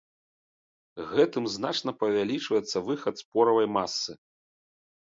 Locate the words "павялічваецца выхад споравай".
2.05-3.67